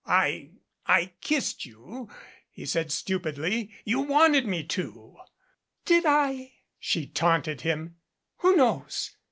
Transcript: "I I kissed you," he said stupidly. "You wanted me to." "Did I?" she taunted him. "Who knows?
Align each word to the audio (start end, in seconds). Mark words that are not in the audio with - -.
"I 0.07 0.49
I 0.87 1.13
kissed 1.21 1.63
you," 1.63 2.09
he 2.49 2.65
said 2.65 2.91
stupidly. 2.91 3.69
"You 3.85 3.99
wanted 3.99 4.47
me 4.47 4.63
to." 4.63 5.17
"Did 5.85 6.07
I?" 6.07 6.53
she 6.79 7.05
taunted 7.05 7.61
him. 7.61 7.97
"Who 8.37 8.55
knows? 8.55 9.11